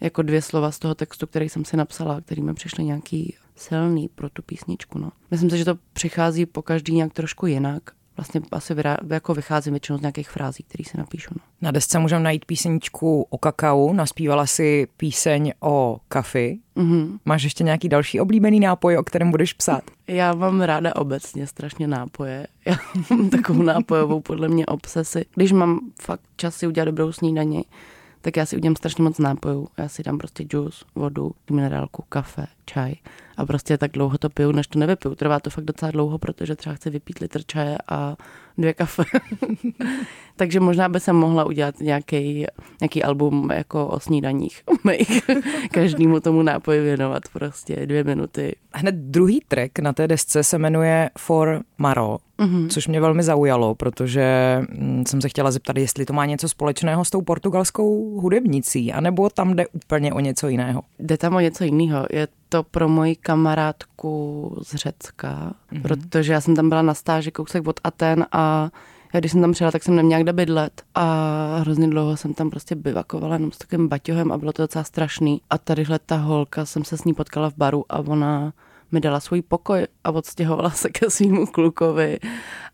jako 0.00 0.22
dvě 0.22 0.42
slova 0.42 0.70
z 0.70 0.78
toho 0.78 0.94
textu, 0.94 1.26
který 1.26 1.48
jsem 1.48 1.64
si 1.64 1.76
napsala, 1.76 2.20
který 2.20 2.42
mi 2.42 2.54
přišly 2.54 2.84
nějaký 2.84 3.34
silný 3.56 4.08
pro 4.08 4.30
tu 4.30 4.42
písničku. 4.42 4.98
No. 4.98 5.10
Myslím 5.30 5.50
si, 5.50 5.58
že 5.58 5.64
to 5.64 5.78
přichází 5.92 6.46
po 6.46 6.62
každý 6.62 6.94
nějak 6.94 7.12
trošku 7.12 7.46
jinak. 7.46 7.82
Vlastně 8.16 8.40
asi 8.52 8.74
vyrá, 8.74 8.96
jako 9.10 9.34
vycházím 9.34 9.72
většinou 9.72 9.98
z 9.98 10.00
nějakých 10.00 10.30
frází, 10.30 10.64
které 10.68 10.84
si 10.84 10.98
napíšu. 10.98 11.30
No. 11.34 11.40
Na 11.60 11.70
desce 11.70 11.98
můžeme 11.98 12.24
najít 12.24 12.44
písničku 12.44 13.26
o 13.30 13.38
kakao, 13.38 13.92
naspívala 13.92 14.46
si 14.46 14.88
píseň 14.96 15.52
o 15.60 15.98
kafi. 16.08 16.58
Mm-hmm. 16.76 17.18
Máš 17.24 17.42
ještě 17.42 17.64
nějaký 17.64 17.88
další 17.88 18.20
oblíbený 18.20 18.60
nápoj, 18.60 18.96
o 18.96 19.02
kterém 19.02 19.30
budeš 19.30 19.52
psát? 19.52 19.82
Já 20.08 20.34
mám 20.34 20.60
ráda 20.60 20.96
obecně 20.96 21.46
strašně 21.46 21.86
nápoje. 21.86 22.46
Já 22.66 22.76
mám 23.10 23.30
takovou 23.30 23.62
nápojovou 23.62 24.20
podle 24.20 24.48
mě 24.48 24.66
obsesi. 24.66 25.24
Když 25.34 25.52
mám 25.52 25.80
fakt 26.00 26.22
čas 26.36 26.56
si 26.56 26.66
udělat 26.66 26.84
dobrou 26.84 27.12
snídaní, 27.12 27.64
tak 28.20 28.36
já 28.36 28.46
si 28.46 28.56
udělám 28.56 28.76
strašně 28.76 29.04
moc 29.04 29.18
nápojů. 29.18 29.68
Já 29.78 29.88
si 29.88 30.02
dám 30.02 30.18
prostě 30.18 30.44
džus, 30.44 30.84
vodu, 30.94 31.32
minerálku, 31.50 32.04
kafe, 32.08 32.46
čaj 32.64 32.94
a 33.38 33.46
prostě 33.46 33.78
tak 33.78 33.92
dlouho 33.92 34.18
to 34.18 34.30
piju, 34.30 34.52
než 34.52 34.66
to 34.66 34.78
nevypiju. 34.78 35.14
Trvá 35.14 35.40
to 35.40 35.50
fakt 35.50 35.64
docela 35.64 35.90
dlouho, 35.90 36.18
protože 36.18 36.56
třeba 36.56 36.74
chci 36.74 36.90
vypít 36.90 37.18
litr 37.18 37.42
čaje 37.46 37.78
a 37.88 38.16
dvě 38.58 38.74
kafe. 38.74 39.02
Takže 40.36 40.60
možná 40.60 40.88
by 40.88 41.00
se 41.00 41.12
mohla 41.12 41.44
udělat 41.44 41.80
nějaký, 41.80 42.46
nějaký 42.80 43.02
album 43.02 43.50
jako 43.54 43.86
o 43.86 44.00
snídaních 44.00 44.62
Každému 45.70 46.20
tomu 46.20 46.42
nápoji 46.42 46.80
věnovat 46.80 47.22
prostě 47.32 47.86
dvě 47.86 48.04
minuty. 48.04 48.56
Hned 48.74 48.94
druhý 48.94 49.40
track 49.48 49.78
na 49.78 49.92
té 49.92 50.08
desce 50.08 50.44
se 50.44 50.58
jmenuje 50.58 51.10
For 51.18 51.62
Maro, 51.78 52.18
mm-hmm. 52.38 52.68
což 52.68 52.88
mě 52.88 53.00
velmi 53.00 53.22
zaujalo, 53.22 53.74
protože 53.74 54.58
mm, 54.78 55.04
jsem 55.06 55.20
se 55.20 55.28
chtěla 55.28 55.50
zeptat, 55.50 55.76
jestli 55.76 56.04
to 56.04 56.12
má 56.12 56.26
něco 56.26 56.48
společného 56.48 57.04
s 57.04 57.10
tou 57.10 57.22
portugalskou 57.22 58.20
hudebnicí, 58.20 58.92
anebo 58.92 59.30
tam 59.30 59.56
jde 59.56 59.66
úplně 59.66 60.12
o 60.12 60.20
něco 60.20 60.48
jiného. 60.48 60.82
Jde 60.98 61.16
tam 61.16 61.34
o 61.34 61.40
něco 61.40 61.64
jiného. 61.64 62.06
Je 62.10 62.28
to 62.48 62.62
pro 62.62 62.88
moji 62.88 63.16
kamarádku 63.16 64.56
z 64.62 64.74
Řecka, 64.74 65.52
mm-hmm. 65.72 65.82
protože 65.82 66.32
já 66.32 66.40
jsem 66.40 66.56
tam 66.56 66.68
byla 66.68 66.82
na 66.82 66.94
stáži 66.94 67.30
kousek 67.30 67.68
od 67.68 67.80
Aten 67.84 68.26
a 68.32 68.70
já 69.14 69.20
když 69.20 69.32
jsem 69.32 69.40
tam 69.40 69.52
přijela, 69.52 69.72
tak 69.72 69.82
jsem 69.82 69.96
neměla 69.96 70.22
kde 70.22 70.32
bydlet 70.32 70.82
a 70.94 71.04
hrozně 71.60 71.88
dlouho 71.88 72.16
jsem 72.16 72.34
tam 72.34 72.50
prostě 72.50 72.74
bivakovala 72.74 73.34
jenom 73.34 73.52
s 73.52 73.58
takovým 73.58 73.88
baťohem 73.88 74.32
a 74.32 74.38
bylo 74.38 74.52
to 74.52 74.62
docela 74.62 74.84
strašný. 74.84 75.40
A 75.50 75.58
tadyhle 75.58 75.98
ta 75.98 76.16
holka, 76.16 76.66
jsem 76.66 76.84
se 76.84 76.96
s 76.96 77.04
ní 77.04 77.14
potkala 77.14 77.50
v 77.50 77.56
baru 77.56 77.84
a 77.88 77.98
ona 77.98 78.52
mi 78.92 79.00
dala 79.00 79.20
svůj 79.20 79.42
pokoj 79.42 79.86
a 80.04 80.10
odstěhovala 80.10 80.70
se 80.70 80.88
ke 80.88 81.10
svýmu 81.10 81.46
klukovi 81.46 82.18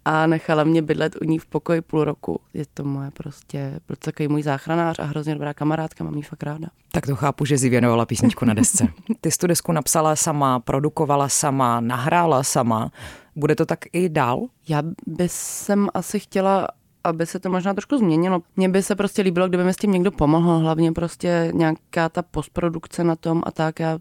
a 0.05 0.27
nechala 0.27 0.65
mě 0.65 0.83
bydlet 0.83 1.17
u 1.23 1.25
ní 1.25 1.39
v 1.39 1.47
pokoji 1.47 1.81
půl 1.81 2.05
roku. 2.05 2.41
Je 2.55 2.65
to 2.75 2.85
moje 2.85 3.11
prostě, 3.11 3.81
byl 3.87 3.97
takový 3.99 4.29
můj 4.29 4.43
záchranář 4.43 4.99
a 4.99 5.05
hrozně 5.05 5.35
dobrá 5.35 5.55
kamarádka, 5.55 6.05
mám 6.05 6.15
jí 6.15 6.23
fakt 6.23 6.43
ráda. 6.43 6.69
Tak 6.93 7.07
to 7.07 7.17
chápu, 7.17 7.45
že 7.45 7.59
si 7.59 7.69
věnovala 7.69 8.07
písničku 8.07 8.45
na 8.45 8.55
desce. 8.55 8.89
Ty 9.21 9.31
jsi 9.31 9.39
tu 9.39 9.47
desku 9.47 9.73
napsala 9.73 10.17
sama, 10.17 10.61
produkovala 10.61 11.29
sama, 11.29 11.81
nahrála 11.81 12.43
sama. 12.43 12.91
Bude 13.37 13.55
to 13.55 13.67
tak 13.67 13.79
i 13.93 14.09
dál? 14.09 14.47
Já 14.69 14.83
bych 15.07 15.33
jsem 15.33 15.89
asi 15.95 16.21
chtěla 16.21 16.69
aby 17.05 17.27
se 17.27 17.41
to 17.41 17.51
možná 17.51 17.75
trošku 17.75 17.99
změnilo. 17.99 18.43
Mně 18.57 18.69
by 18.69 18.83
se 18.83 18.95
prostě 18.97 19.23
líbilo, 19.23 19.49
kdyby 19.49 19.65
mi 19.65 19.75
s 19.75 19.77
tím 19.77 19.93
někdo 19.93 20.11
pomohl, 20.11 20.59
hlavně 20.59 20.93
prostě 20.93 21.51
nějaká 21.55 22.09
ta 22.09 22.23
postprodukce 22.23 23.05
na 23.05 23.17
tom 23.17 23.43
a 23.47 23.51
tak. 23.51 23.81
Já 23.81 23.99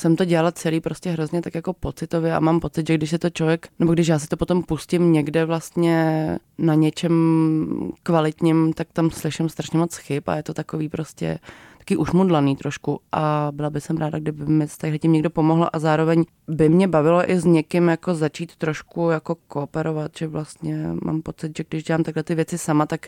jsem 0.00 0.16
to 0.16 0.24
dělala 0.24 0.52
celý 0.52 0.80
prostě 0.80 1.10
hrozně 1.10 1.42
tak 1.42 1.54
jako 1.54 1.72
pocitově 1.72 2.34
a 2.34 2.40
mám 2.40 2.60
pocit, 2.60 2.86
že 2.86 2.94
když 2.94 3.10
se 3.10 3.18
to 3.18 3.30
člověk, 3.30 3.68
nebo 3.78 3.92
když 3.92 4.08
já 4.08 4.18
si 4.18 4.26
to 4.26 4.36
potom 4.36 4.62
pustím 4.62 5.12
někde 5.12 5.44
vlastně 5.44 6.38
na 6.58 6.74
něčem 6.74 7.12
kvalitním, 8.02 8.72
tak 8.72 8.88
tam 8.92 9.10
slyším 9.10 9.48
strašně 9.48 9.78
moc 9.78 9.96
chyb 9.96 10.22
a 10.26 10.36
je 10.36 10.42
to 10.42 10.54
takový 10.54 10.88
prostě 10.88 11.38
taky 11.78 11.96
ušmudlaný 11.96 12.56
trošku 12.56 13.00
a 13.12 13.48
byla 13.52 13.70
by 13.70 13.80
jsem 13.80 13.96
ráda, 13.96 14.18
kdyby 14.18 14.46
mi 14.46 14.68
s 14.68 14.78
tím 14.98 15.12
někdo 15.12 15.30
pomohl 15.30 15.68
a 15.72 15.78
zároveň 15.78 16.24
by 16.48 16.68
mě 16.68 16.88
bavilo 16.88 17.30
i 17.30 17.40
s 17.40 17.44
někým 17.44 17.88
jako 17.88 18.14
začít 18.14 18.56
trošku 18.56 19.10
jako 19.10 19.34
kooperovat, 19.34 20.12
že 20.16 20.26
vlastně 20.26 20.86
mám 21.02 21.22
pocit, 21.22 21.56
že 21.56 21.64
když 21.68 21.84
dělám 21.84 22.02
takhle 22.02 22.22
ty 22.22 22.34
věci 22.34 22.58
sama, 22.58 22.86
tak 22.86 23.06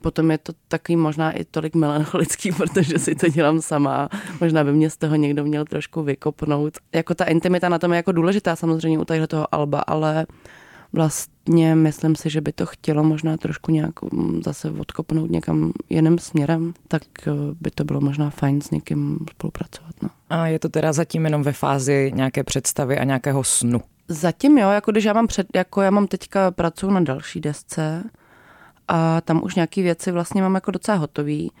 potom 0.00 0.30
je 0.30 0.38
to 0.38 0.52
takový 0.68 0.96
možná 0.96 1.32
i 1.32 1.44
tolik 1.44 1.74
melancholický, 1.74 2.52
protože 2.56 2.98
si 2.98 3.14
to 3.14 3.28
dělám 3.28 3.60
sama. 3.60 4.08
Možná 4.40 4.64
by 4.64 4.72
mě 4.72 4.90
z 4.90 4.96
toho 4.96 5.16
někdo 5.16 5.44
měl 5.44 5.64
trošku 5.64 6.02
vykopnout. 6.02 6.78
Jako 6.94 7.14
ta 7.14 7.24
intimita 7.24 7.68
na 7.68 7.78
tom 7.78 7.92
je 7.92 7.96
jako 7.96 8.12
důležitá 8.12 8.56
samozřejmě 8.56 8.98
u 8.98 9.04
toho 9.04 9.54
Alba, 9.54 9.80
ale 9.80 10.26
vlastně 10.92 11.74
myslím 11.74 12.16
si, 12.16 12.30
že 12.30 12.40
by 12.40 12.52
to 12.52 12.66
chtělo 12.66 13.04
možná 13.04 13.36
trošku 13.36 13.72
nějak 13.72 14.02
mm, 14.02 14.42
zase 14.44 14.70
odkopnout 14.70 15.30
někam 15.30 15.72
jiným 15.90 16.18
směrem, 16.18 16.74
tak 16.88 17.02
eh, 17.26 17.30
by 17.60 17.70
to 17.70 17.84
bylo 17.84 18.00
možná 18.00 18.30
fajn 18.30 18.60
s 18.60 18.70
někým 18.70 19.18
spolupracovat. 19.30 19.94
No. 20.02 20.08
A 20.30 20.46
je 20.46 20.58
to 20.58 20.68
teda 20.68 20.92
zatím 20.92 21.24
jenom 21.24 21.42
ve 21.42 21.52
fázi 21.52 22.12
nějaké 22.14 22.44
představy 22.44 22.98
a 22.98 23.04
nějakého 23.04 23.44
snu? 23.44 23.80
Zatím 24.08 24.58
jo, 24.58 24.70
jako 24.70 24.90
když 24.90 25.04
já 25.04 25.12
mám, 25.12 25.26
před, 25.26 25.46
jako 25.54 25.82
já 25.82 25.90
mám 25.90 26.06
teďka 26.06 26.50
pracuji 26.50 26.90
na 26.90 27.00
další 27.00 27.40
desce 27.40 28.04
a 28.92 29.20
tam 29.20 29.40
už 29.44 29.54
nějaké 29.54 29.82
věci 29.82 30.12
vlastně 30.12 30.42
mám 30.42 30.54
jako 30.54 30.70
docela 30.70 30.96
hotový 30.96 31.52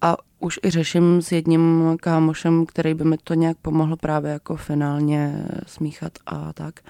a 0.00 0.16
už 0.40 0.60
i 0.64 0.70
řeším 0.70 1.22
s 1.22 1.32
jedním 1.32 1.96
kámošem, 2.00 2.66
který 2.66 2.94
by 2.94 3.04
mi 3.04 3.18
to 3.24 3.34
nějak 3.34 3.56
pomohl 3.62 3.96
právě 3.96 4.32
jako 4.32 4.56
finálně 4.56 5.46
smíchat 5.66 6.12
a 6.26 6.52
tak. 6.52 6.80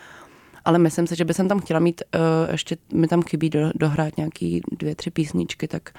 Ale 0.64 0.78
myslím 0.78 1.07
si, 1.07 1.16
že 1.16 1.25
by 1.25 1.35
jsem 1.35 1.49
tam 1.49 1.61
chtěla 1.61 1.80
mít, 1.80 2.02
uh, 2.14 2.52
ještě 2.52 2.76
mi 2.92 3.09
tam 3.09 3.23
chybí 3.23 3.50
do, 3.50 3.71
dohrát 3.75 4.16
nějaký 4.16 4.61
dvě, 4.78 4.95
tři 4.95 5.11
písničky, 5.11 5.68
tak 5.68 5.90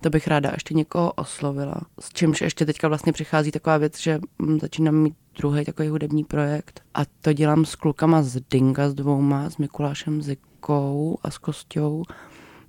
to 0.00 0.10
bych 0.10 0.28
ráda 0.28 0.50
ještě 0.52 0.74
někoho 0.74 1.12
oslovila. 1.12 1.74
S 2.00 2.12
čímž 2.12 2.40
ještě 2.40 2.66
teďka 2.66 2.88
vlastně 2.88 3.12
přichází 3.12 3.50
taková 3.50 3.78
věc, 3.78 4.00
že 4.00 4.20
mm, 4.38 4.60
začínám 4.60 4.94
mít 4.94 5.14
druhý 5.38 5.64
takový 5.64 5.88
hudební 5.88 6.24
projekt 6.24 6.82
a 6.94 7.00
to 7.20 7.32
dělám 7.32 7.64
s 7.64 7.74
klukama 7.74 8.22
z 8.22 8.40
Dinga, 8.50 8.88
s 8.88 8.94
dvouma, 8.94 9.50
s 9.50 9.56
Mikulášem 9.56 10.22
Zikou 10.22 11.18
a 11.22 11.30
s 11.30 11.38
Kostou 11.38 12.02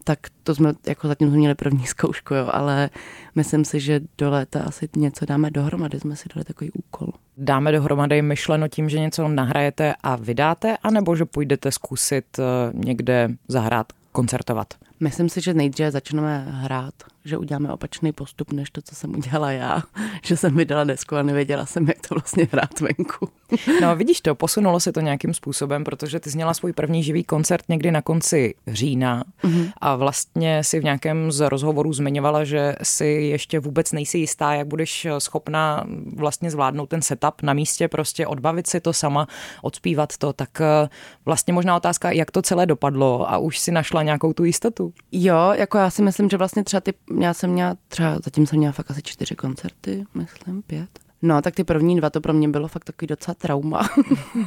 tak 0.03 0.19
to 0.43 0.55
jsme, 0.55 0.74
jako 0.88 1.07
zatím 1.07 1.27
jsme 1.27 1.38
měli 1.38 1.55
první 1.55 1.86
zkoušku, 1.88 2.33
jo, 2.33 2.50
ale 2.51 2.89
myslím 3.36 3.65
si, 3.65 3.79
že 3.79 4.01
do 4.17 4.29
léta 4.29 4.63
asi 4.63 4.89
něco 4.95 5.25
dáme 5.25 5.51
dohromady, 5.51 6.00
jsme 6.00 6.15
si 6.15 6.29
dali 6.36 6.45
takový 6.45 6.72
úkol. 6.72 7.07
Dáme 7.38 7.72
dohromady 7.72 8.22
myšleno 8.22 8.67
tím, 8.67 8.89
že 8.89 9.00
něco 9.00 9.27
nahrajete 9.27 9.93
a 10.03 10.15
vydáte, 10.15 10.77
anebo 10.83 11.15
že 11.15 11.25
půjdete 11.25 11.72
zkusit 11.72 12.25
eh, 12.39 12.43
někde 12.74 13.29
zahrát, 13.48 13.93
koncertovat? 14.12 14.74
Myslím 15.00 15.29
si, 15.29 15.41
že 15.41 15.53
nejdříve 15.53 15.91
začneme 15.91 16.48
hrát, 16.50 16.93
že 17.25 17.37
uděláme 17.37 17.73
opačný 17.73 18.11
postup, 18.11 18.51
než 18.51 18.69
to, 18.69 18.81
co 18.81 18.95
jsem 18.95 19.15
udělala 19.15 19.51
já. 19.51 19.83
Že 20.25 20.37
jsem 20.37 20.55
vydala 20.55 20.83
desku 20.83 21.15
a 21.15 21.23
nevěděla 21.23 21.65
jsem, 21.65 21.87
jak 21.87 22.07
to 22.07 22.15
vlastně 22.15 22.47
hrát 22.51 22.79
venku. 22.79 23.29
No 23.81 23.95
vidíš 23.95 24.21
to, 24.21 24.35
posunulo 24.35 24.79
se 24.79 24.91
to 24.91 24.99
nějakým 24.99 25.33
způsobem, 25.33 25.83
protože 25.83 26.19
ty 26.19 26.29
zněla 26.29 26.53
svůj 26.53 26.73
první 26.73 27.03
živý 27.03 27.23
koncert 27.23 27.65
někdy 27.69 27.91
na 27.91 28.01
konci 28.01 28.55
října 28.67 29.23
mm-hmm. 29.43 29.71
a 29.81 29.95
vlastně 29.95 30.63
si 30.63 30.79
v 30.79 30.83
nějakém 30.83 31.31
z 31.31 31.49
rozhovorů 31.49 31.93
zmiňovala, 31.93 32.43
že 32.43 32.75
si 32.83 33.05
ještě 33.05 33.59
vůbec 33.59 33.91
nejsi 33.91 34.17
jistá, 34.17 34.53
jak 34.53 34.67
budeš 34.67 35.07
schopna 35.19 35.85
vlastně 36.15 36.51
zvládnout 36.51 36.89
ten 36.89 37.01
setup 37.01 37.41
na 37.41 37.53
místě, 37.53 37.87
prostě 37.87 38.27
odbavit 38.27 38.67
si 38.67 38.79
to 38.79 38.93
sama, 38.93 39.27
odspívat 39.61 40.17
to, 40.17 40.33
tak 40.33 40.61
eh, 40.61 40.89
vlastně 41.25 41.53
možná 41.53 41.75
otázka, 41.75 42.11
jak 42.11 42.31
to 42.31 42.41
celé 42.41 42.65
dopadlo 42.65 43.31
a 43.31 43.37
už 43.37 43.59
si 43.59 43.71
našla 43.71 44.03
nějakou 44.03 44.33
tu 44.33 44.43
jistotu. 44.43 44.93
Jo, 45.11 45.51
jako 45.53 45.77
já 45.77 45.89
si 45.89 46.01
myslím, 46.01 46.29
že 46.29 46.37
vlastně 46.37 46.63
třeba 46.63 46.81
ty, 46.81 46.93
já 47.20 47.34
jsem 47.34 47.50
měla 47.50 47.75
třeba, 47.88 48.20
zatím 48.24 48.48
jsem 48.48 48.60
měla 48.60 48.72
fakt 48.72 48.91
asi 48.91 49.01
čtyři 49.01 49.36
koncerty, 49.36 50.05
myslím, 50.13 50.62
pět. 50.62 50.89
No, 51.25 51.41
tak 51.41 51.55
ty 51.55 51.63
první 51.63 51.96
dva 51.96 52.10
to 52.10 52.22
pro 52.22 52.34
mě 52.34 52.50
bylo 52.50 52.67
fakt 52.67 52.84
takový 52.84 53.08
docela 53.08 53.36
trauma. 53.36 53.89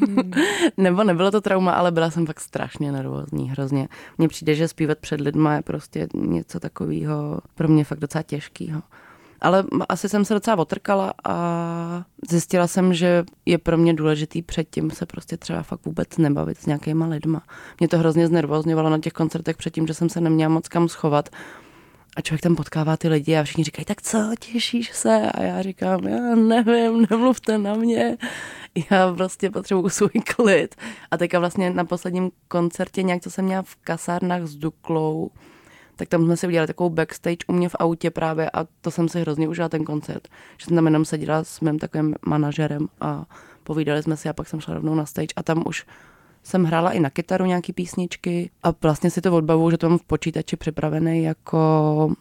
Nebo 0.77 1.05
nebylo 1.05 1.31
to 1.31 1.41
trauma, 1.41 1.73
ale 1.73 1.91
byla 1.91 2.11
jsem 2.11 2.27
fakt 2.27 2.41
strašně 2.41 2.93
nervózní, 2.93 3.51
hrozně. 3.51 3.89
Mně 4.19 4.29
přijde, 4.29 4.55
že 4.55 4.69
zpívat 4.69 4.99
před 4.99 5.21
lidma 5.21 5.55
je 5.55 5.63
prostě 5.63 6.09
něco 6.15 6.61
takového 6.61 7.41
pro 7.55 7.69
mě 7.69 7.85
fakt 7.85 7.99
docela 7.99 8.23
těžkého. 8.23 8.83
Ale 9.41 9.65
asi 9.89 10.09
jsem 10.09 10.25
se 10.25 10.35
docela 10.35 10.59
otrkala 10.59 11.15
a 11.25 12.05
zjistila 12.31 12.67
jsem, 12.67 12.95
že 12.95 13.25
je 13.47 13.59
pro 13.59 13.77
mě 13.77 13.95
důležitý 13.95 14.43
předtím 14.43 14.91
se 14.91 15.07
prostě 15.07 15.37
třeba 15.37 15.63
fakt 15.63 15.87
vůbec 15.87 16.19
nebavit 16.19 16.59
s 16.59 16.67
nějakýma 16.67 17.07
lidma. 17.07 17.43
Mě 17.81 17.89
to 17.89 17.99
hrozně 17.99 18.27
znervozňovalo 18.27 18.91
na 18.91 18.99
těch 18.99 19.13
koncertech 19.13 19.57
předtím, 19.57 19.87
že 19.87 19.95
jsem 19.95 20.09
se 20.09 20.21
neměla 20.21 20.49
moc 20.49 20.69
kam 20.69 20.89
schovat. 20.89 21.29
A 22.17 22.21
člověk 22.21 22.41
tam 22.43 22.57
potkává 22.57 22.97
ty 22.97 23.09
lidi 23.09 23.37
a 23.37 23.43
všichni 23.43 23.65
říkají, 23.65 23.85
tak 23.85 24.03
co, 24.03 24.19
těšíš 24.39 24.93
se? 24.93 25.31
A 25.31 25.43
já 25.43 25.63
říkám, 25.63 26.05
já 26.05 26.35
nevím, 26.35 27.07
nemluvte 27.11 27.59
na 27.59 27.75
mě. 27.75 28.19
Já 28.91 29.15
prostě 29.15 29.51
potřebuju 29.51 29.89
svůj 29.89 30.11
klid. 30.37 30.75
A 31.11 31.17
teďka 31.17 31.39
vlastně 31.39 31.71
na 31.71 31.85
posledním 31.85 32.31
koncertě, 32.49 33.03
nějak 33.03 33.23
co 33.23 33.31
jsem 33.31 33.45
měla 33.45 33.63
v 33.63 33.77
kasárnách 33.77 34.43
s 34.43 34.57
Duklou, 34.57 35.31
tak 35.97 36.09
tam 36.09 36.25
jsme 36.25 36.37
si 36.37 36.47
udělali 36.47 36.67
takovou 36.67 36.91
backstage 36.91 37.37
u 37.49 37.53
mě 37.53 37.69
v 37.69 37.77
autě 37.79 38.11
právě 38.11 38.51
a 38.51 38.67
to 38.81 38.91
jsem 38.91 39.09
si 39.09 39.21
hrozně 39.21 39.49
užila 39.49 39.69
ten 39.69 39.85
koncert. 39.85 40.29
Že 40.59 40.67
jsem 40.67 40.77
tam 40.77 40.87
jenom 40.87 41.05
seděla 41.05 41.45
s 41.45 41.61
mým 41.61 41.79
takovým 41.79 42.15
manažerem 42.27 42.89
a 43.01 43.25
povídali 43.63 44.03
jsme 44.03 44.17
si 44.17 44.29
a 44.29 44.33
pak 44.33 44.49
jsem 44.49 44.61
šla 44.61 44.75
rovnou 44.75 44.95
na 44.95 45.07
stage 45.07 45.35
a 45.37 45.43
tam 45.43 45.63
už 45.67 45.87
jsem 46.47 46.65
hrála 46.65 46.91
i 46.91 47.01
na 47.01 47.11
kytaru 47.11 47.45
nějaký 47.45 47.73
písničky 47.73 48.51
a 48.63 48.75
vlastně 48.83 49.11
si 49.11 49.21
to 49.21 49.37
odbavu, 49.37 49.71
že 49.71 49.79
to 49.79 49.89
mám 49.89 49.99
v 49.99 50.05
počítači 50.05 50.57
připravený 50.57 51.23
jako 51.23 52.15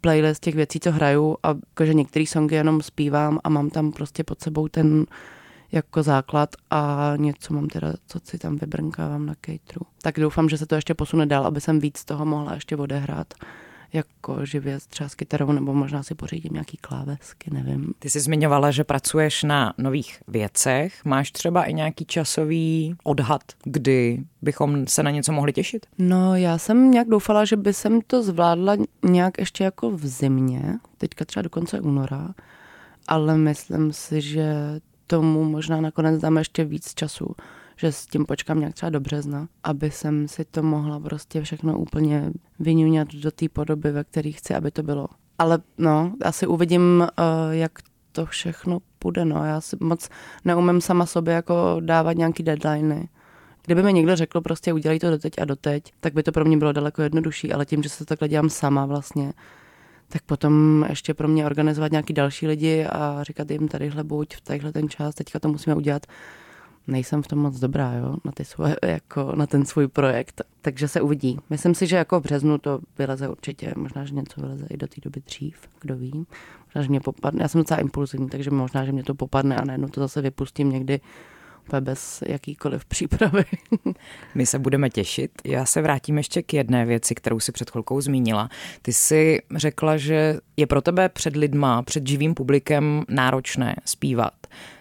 playlist 0.00 0.42
těch 0.42 0.54
věcí, 0.54 0.80
co 0.80 0.92
hraju 0.92 1.36
a 1.42 1.84
že 1.84 1.94
některé 1.94 2.26
songy 2.26 2.54
jenom 2.54 2.82
zpívám 2.82 3.38
a 3.44 3.48
mám 3.48 3.70
tam 3.70 3.92
prostě 3.92 4.24
pod 4.24 4.40
sebou 4.40 4.68
ten 4.68 5.06
jako 5.72 6.02
základ 6.02 6.56
a 6.70 7.12
něco 7.16 7.54
mám 7.54 7.68
teda, 7.68 7.92
co 8.06 8.18
si 8.24 8.38
tam 8.38 8.56
vybrnkávám 8.56 9.26
na 9.26 9.34
cateru. 9.34 9.86
Tak 10.02 10.20
doufám, 10.20 10.48
že 10.48 10.58
se 10.58 10.66
to 10.66 10.74
ještě 10.74 10.94
posune 10.94 11.26
dál, 11.26 11.46
aby 11.46 11.60
jsem 11.60 11.80
víc 11.80 12.04
toho 12.04 12.24
mohla 12.24 12.54
ještě 12.54 12.76
odehrát 12.76 13.34
jako 13.92 14.46
živě 14.46 14.78
třeba 14.88 15.08
s 15.08 15.14
kytarou, 15.14 15.52
nebo 15.52 15.74
možná 15.74 16.02
si 16.02 16.14
pořídím 16.14 16.52
nějaký 16.52 16.76
klávesky, 16.76 17.50
nevím. 17.54 17.94
Ty 17.98 18.10
jsi 18.10 18.20
zmiňovala, 18.20 18.70
že 18.70 18.84
pracuješ 18.84 19.42
na 19.42 19.74
nových 19.78 20.22
věcech. 20.28 21.04
Máš 21.04 21.30
třeba 21.32 21.64
i 21.64 21.74
nějaký 21.74 22.04
časový 22.04 22.94
odhad, 23.04 23.42
kdy 23.64 24.24
bychom 24.42 24.86
se 24.86 25.02
na 25.02 25.10
něco 25.10 25.32
mohli 25.32 25.52
těšit? 25.52 25.86
No, 25.98 26.36
já 26.36 26.58
jsem 26.58 26.90
nějak 26.90 27.08
doufala, 27.08 27.44
že 27.44 27.56
by 27.56 27.72
jsem 27.72 28.00
to 28.00 28.22
zvládla 28.22 28.76
nějak 29.02 29.38
ještě 29.38 29.64
jako 29.64 29.90
v 29.90 30.06
zimě, 30.06 30.78
teďka 30.98 31.24
třeba 31.24 31.42
do 31.42 31.50
konce 31.50 31.80
února, 31.80 32.28
ale 33.08 33.36
myslím 33.36 33.92
si, 33.92 34.20
že 34.20 34.54
tomu 35.06 35.44
možná 35.44 35.80
nakonec 35.80 36.20
dáme 36.20 36.40
ještě 36.40 36.64
víc 36.64 36.94
času, 36.94 37.34
že 37.80 37.92
s 37.92 38.06
tím 38.06 38.26
počkám 38.26 38.60
nějak 38.60 38.74
třeba 38.74 38.90
do 38.90 39.00
března, 39.00 39.48
aby 39.64 39.90
jsem 39.90 40.28
si 40.28 40.44
to 40.44 40.62
mohla 40.62 41.00
prostě 41.00 41.42
všechno 41.42 41.78
úplně 41.78 42.32
vyňuňat 42.58 43.14
do 43.14 43.30
té 43.30 43.48
podoby, 43.48 43.92
ve 43.92 44.04
které 44.04 44.30
chci, 44.30 44.54
aby 44.54 44.70
to 44.70 44.82
bylo. 44.82 45.06
Ale 45.38 45.58
no, 45.78 46.12
asi 46.22 46.46
uvidím, 46.46 47.02
eh, 47.02 47.22
jak 47.50 47.72
to 48.12 48.26
všechno 48.26 48.78
půjde. 48.98 49.24
No. 49.24 49.44
Já 49.44 49.60
si 49.60 49.76
moc 49.80 50.08
neumím 50.44 50.80
sama 50.80 51.06
sobě 51.06 51.34
jako 51.34 51.76
dávat 51.80 52.12
nějaký 52.12 52.42
deadliny. 52.42 53.08
Kdyby 53.64 53.82
mi 53.82 53.92
někdo 53.92 54.16
řekl 54.16 54.40
prostě 54.40 54.72
udělej 54.72 54.98
to 54.98 55.10
doteď 55.10 55.38
a 55.38 55.44
doteď, 55.44 55.92
tak 56.00 56.14
by 56.14 56.22
to 56.22 56.32
pro 56.32 56.44
mě 56.44 56.56
bylo 56.56 56.72
daleko 56.72 57.02
jednodušší, 57.02 57.52
ale 57.52 57.66
tím, 57.66 57.82
že 57.82 57.88
se 57.88 57.98
to 57.98 58.04
takhle 58.04 58.28
dělám 58.28 58.50
sama 58.50 58.86
vlastně, 58.86 59.32
tak 60.08 60.22
potom 60.22 60.84
ještě 60.88 61.14
pro 61.14 61.28
mě 61.28 61.46
organizovat 61.46 61.92
nějaký 61.92 62.12
další 62.12 62.46
lidi 62.46 62.86
a 62.86 63.22
říkat 63.22 63.50
jim 63.50 63.68
tadyhle 63.68 64.04
buď 64.04 64.36
v 64.36 64.40
tadyhle 64.40 64.72
ten 64.72 64.88
čas, 64.88 65.14
teďka 65.14 65.38
to 65.38 65.48
musíme 65.48 65.76
udělat. 65.76 66.06
Nejsem 66.90 67.22
v 67.22 67.26
tom 67.26 67.38
moc 67.38 67.58
dobrá, 67.58 67.92
jo, 67.92 68.16
na, 68.24 68.32
ty 68.32 68.44
svoje, 68.44 68.76
jako 68.86 69.32
na 69.34 69.46
ten 69.46 69.64
svůj 69.64 69.88
projekt. 69.88 70.42
Takže 70.62 70.88
se 70.88 71.00
uvidí. 71.00 71.38
Myslím 71.50 71.74
si, 71.74 71.86
že 71.86 71.96
jako 71.96 72.20
v 72.20 72.22
březnu 72.22 72.58
to 72.58 72.80
vyleze 72.98 73.28
určitě. 73.28 73.72
Možná, 73.76 74.04
že 74.04 74.14
něco 74.14 74.40
vyleze 74.40 74.66
i 74.70 74.76
do 74.76 74.86
té 74.86 75.00
doby 75.04 75.20
dřív, 75.20 75.56
kdo 75.80 75.96
ví. 75.96 76.26
Možná, 76.66 76.82
že 76.82 76.88
mě 76.88 77.00
popadne. 77.00 77.42
Já 77.42 77.48
jsem 77.48 77.60
docela 77.60 77.80
impulzivní, 77.80 78.28
takže 78.28 78.50
možná, 78.50 78.84
že 78.84 78.92
mě 78.92 79.04
to 79.04 79.14
popadne 79.14 79.56
a 79.56 79.64
najednou 79.64 79.88
to 79.88 80.00
zase 80.00 80.22
vypustím 80.22 80.70
někdy 80.70 81.00
bez 81.80 82.22
jakýkoliv 82.26 82.84
přípravy. 82.84 83.44
My 84.34 84.46
se 84.46 84.58
budeme 84.58 84.90
těšit. 84.90 85.30
Já 85.44 85.64
se 85.64 85.82
vrátím 85.82 86.16
ještě 86.16 86.42
k 86.42 86.54
jedné 86.54 86.86
věci, 86.86 87.14
kterou 87.14 87.40
si 87.40 87.52
před 87.52 87.70
chvilkou 87.70 88.00
zmínila. 88.00 88.48
Ty 88.82 88.92
jsi 88.92 89.42
řekla, 89.56 89.96
že 89.96 90.38
je 90.56 90.66
pro 90.66 90.82
tebe 90.82 91.08
před 91.08 91.36
lidma, 91.36 91.82
před 91.82 92.06
živým 92.06 92.34
publikem 92.34 93.04
náročné 93.08 93.76
zpívat 93.84 94.34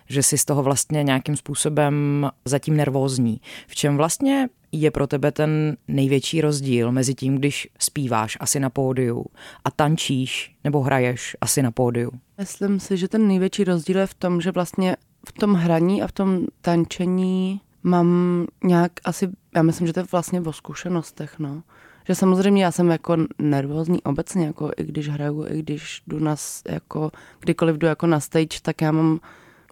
že 0.09 0.23
jsi 0.23 0.37
z 0.37 0.45
toho 0.45 0.63
vlastně 0.63 1.03
nějakým 1.03 1.35
způsobem 1.35 2.27
zatím 2.45 2.77
nervózní. 2.77 3.41
V 3.67 3.75
čem 3.75 3.97
vlastně 3.97 4.49
je 4.71 4.91
pro 4.91 5.07
tebe 5.07 5.31
ten 5.31 5.77
největší 5.87 6.41
rozdíl 6.41 6.91
mezi 6.91 7.15
tím, 7.15 7.35
když 7.35 7.67
zpíváš 7.79 8.37
asi 8.39 8.59
na 8.59 8.69
pódiu 8.69 9.25
a 9.65 9.71
tančíš 9.71 10.55
nebo 10.63 10.81
hraješ 10.81 11.37
asi 11.41 11.61
na 11.61 11.71
pódiu? 11.71 12.11
Myslím 12.37 12.79
si, 12.79 12.97
že 12.97 13.07
ten 13.07 13.27
největší 13.27 13.63
rozdíl 13.63 13.97
je 13.97 14.07
v 14.07 14.13
tom, 14.13 14.41
že 14.41 14.51
vlastně 14.51 14.95
v 15.29 15.31
tom 15.31 15.53
hraní 15.53 16.01
a 16.01 16.07
v 16.07 16.11
tom 16.11 16.45
tančení 16.61 17.61
mám 17.83 18.45
nějak 18.63 18.91
asi, 19.03 19.29
já 19.55 19.61
myslím, 19.61 19.87
že 19.87 19.93
to 19.93 19.99
je 19.99 20.05
vlastně 20.11 20.41
o 20.41 20.53
zkušenostech, 20.53 21.39
no. 21.39 21.63
Že 22.07 22.15
samozřejmě 22.15 22.63
já 22.63 22.71
jsem 22.71 22.89
jako 22.89 23.17
nervózní 23.39 24.03
obecně, 24.03 24.45
jako 24.45 24.71
i 24.77 24.83
když 24.83 25.09
hraju, 25.09 25.45
i 25.49 25.59
když 25.59 26.01
jdu 26.07 26.19
na, 26.19 26.35
jako 26.69 27.11
kdykoliv 27.39 27.77
jdu 27.77 27.87
jako 27.87 28.07
na 28.07 28.19
stage, 28.19 28.59
tak 28.61 28.81
já 28.81 28.91
mám 28.91 29.19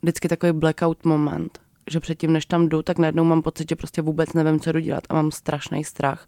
vždycky 0.01 0.27
takový 0.27 0.51
blackout 0.51 1.05
moment, 1.05 1.59
že 1.89 1.99
předtím, 1.99 2.33
než 2.33 2.45
tam 2.45 2.69
jdu, 2.69 2.81
tak 2.81 2.97
najednou 2.97 3.23
mám 3.23 3.41
pocit, 3.41 3.69
že 3.69 3.75
prostě 3.75 4.01
vůbec 4.01 4.33
nevím, 4.33 4.59
co 4.59 4.71
jdu 4.71 4.79
dělat 4.79 5.03
a 5.09 5.13
mám 5.13 5.31
strašný 5.31 5.83
strach 5.83 6.25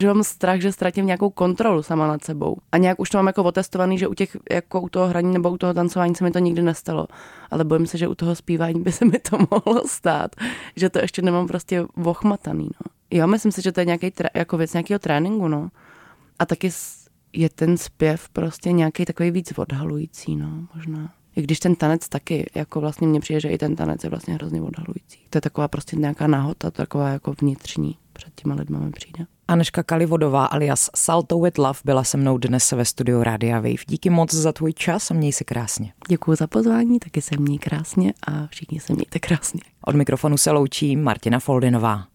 že 0.00 0.06
mám 0.06 0.24
strach, 0.24 0.60
že 0.60 0.72
ztratím 0.72 1.06
nějakou 1.06 1.30
kontrolu 1.30 1.82
sama 1.82 2.06
nad 2.06 2.24
sebou. 2.24 2.56
A 2.72 2.76
nějak 2.76 3.00
už 3.00 3.10
to 3.10 3.18
mám 3.18 3.26
jako 3.26 3.44
otestovaný, 3.44 3.98
že 3.98 4.08
u 4.08 4.14
těch, 4.14 4.36
jako 4.50 4.80
u 4.80 4.88
toho 4.88 5.08
hraní 5.08 5.32
nebo 5.32 5.50
u 5.50 5.56
toho 5.56 5.74
tancování 5.74 6.14
se 6.14 6.24
mi 6.24 6.30
to 6.30 6.38
nikdy 6.38 6.62
nestalo. 6.62 7.06
Ale 7.50 7.64
bojím 7.64 7.86
se, 7.86 7.98
že 7.98 8.08
u 8.08 8.14
toho 8.14 8.34
zpívání 8.34 8.80
by 8.80 8.92
se 8.92 9.04
mi 9.04 9.18
to 9.18 9.38
mohlo 9.50 9.88
stát. 9.88 10.36
Že 10.76 10.90
to 10.90 10.98
ještě 10.98 11.22
nemám 11.22 11.46
prostě 11.46 11.84
vochmataný, 11.96 12.64
no. 12.64 13.18
Jo, 13.18 13.26
myslím 13.26 13.52
si, 13.52 13.62
že 13.62 13.72
to 13.72 13.80
je 13.80 13.86
nějaký, 13.86 14.12
jako 14.34 14.56
věc 14.56 14.72
nějakého 14.72 14.98
tréninku, 14.98 15.48
no. 15.48 15.68
A 16.38 16.46
taky 16.46 16.70
je 17.32 17.50
ten 17.50 17.76
zpěv 17.76 18.28
prostě 18.28 18.72
nějaký 18.72 19.04
takový 19.04 19.30
víc 19.30 19.52
odhalující, 19.58 20.36
no, 20.36 20.66
možná. 20.74 21.12
I 21.36 21.42
když 21.42 21.60
ten 21.60 21.74
tanec 21.74 22.08
taky, 22.08 22.50
jako 22.54 22.80
vlastně 22.80 23.06
mně 23.06 23.20
přijde, 23.20 23.40
že 23.40 23.48
i 23.48 23.58
ten 23.58 23.76
tanec 23.76 24.04
je 24.04 24.10
vlastně 24.10 24.34
hrozně 24.34 24.62
odhalující. 24.62 25.18
To 25.30 25.36
je 25.36 25.42
taková 25.42 25.68
prostě 25.68 25.96
nějaká 25.96 26.26
náhota, 26.26 26.70
taková 26.70 27.08
jako 27.08 27.34
vnitřní 27.40 27.96
před 28.12 28.32
těma 28.34 28.54
lidma 28.54 28.78
mi 28.78 28.90
přijde. 28.90 29.26
Aneška 29.48 29.82
Kalivodová 29.82 30.46
alias 30.46 30.90
Salto 30.96 31.40
with 31.40 31.58
Love 31.58 31.78
byla 31.84 32.04
se 32.04 32.16
mnou 32.16 32.38
dnes 32.38 32.72
ve 32.72 32.84
studiu 32.84 33.22
Rádia 33.22 33.56
Wave. 33.56 33.84
Díky 33.88 34.10
moc 34.10 34.34
za 34.34 34.52
tvůj 34.52 34.72
čas 34.72 35.10
a 35.10 35.14
měj 35.14 35.32
se 35.32 35.44
krásně. 35.44 35.92
Děkuji 36.08 36.36
za 36.36 36.46
pozvání, 36.46 36.98
taky 36.98 37.22
se 37.22 37.36
měj 37.36 37.58
krásně 37.58 38.14
a 38.26 38.46
všichni 38.46 38.80
se 38.80 38.92
mějte 38.92 39.18
krásně. 39.18 39.60
Od 39.86 39.94
mikrofonu 39.94 40.36
se 40.36 40.50
loučí 40.50 40.96
Martina 40.96 41.38
Foldinová. 41.38 42.06